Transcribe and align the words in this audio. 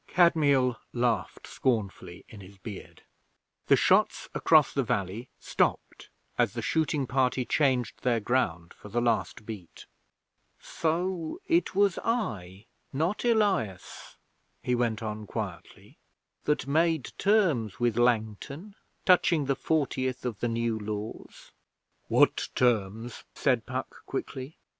Kadmiel 0.07 0.77
laughed 0.93 1.45
scornfully 1.45 2.25
in 2.27 2.41
his 2.41 2.57
beard. 2.57 3.03
The 3.67 3.75
shots 3.75 4.29
across 4.33 4.73
the 4.73 4.81
valley 4.81 5.29
stopped 5.37 6.09
as 6.39 6.53
the 6.53 6.63
shooting 6.63 7.05
party 7.05 7.45
changed 7.45 8.01
their 8.01 8.19
ground 8.19 8.73
for 8.73 8.89
the 8.89 8.99
last 8.99 9.45
beat. 9.45 9.85
'So 10.59 11.39
it 11.45 11.75
was 11.75 11.99
I, 12.03 12.65
not 12.91 13.23
Elias,' 13.23 14.17
he 14.63 14.73
went 14.73 15.03
on 15.03 15.27
quietly, 15.27 15.99
'that 16.45 16.65
made 16.65 17.11
terms 17.19 17.79
with 17.79 17.95
Langton 17.95 18.73
touching 19.05 19.45
the 19.45 19.55
fortieth 19.55 20.25
of 20.25 20.39
the 20.39 20.47
New 20.49 20.79
Laws.' 20.79 21.51
'What 22.07 22.49
terms?' 22.55 23.23
said 23.35 23.67
Puck 23.67 24.01
quickly. 24.07 24.57